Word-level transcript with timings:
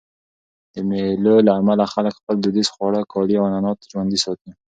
د 0.73 0.75
مېلو 0.89 1.35
له 1.47 1.51
امله 1.59 1.83
خلک 1.93 2.13
خپل 2.19 2.35
دودیز 2.39 2.67
خواړه، 2.73 2.99
کالي 3.11 3.35
او 3.37 3.45
عنعنات 3.47 3.79
ژوندي 3.91 4.19
ساتي. 4.25 4.51